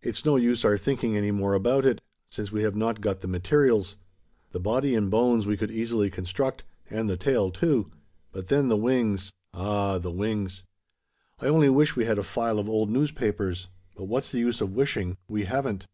[0.00, 3.26] It's no use our thinking any more about it: since we have not got the
[3.26, 3.96] materials.
[4.52, 7.90] The body and bones we could easily construct; and the tail too.
[8.30, 10.62] But then the wings ah, the wings.
[11.40, 13.66] I only wish we had a file of old newspapers.
[13.96, 15.16] But what's the use of wishing?
[15.26, 15.88] We haven't."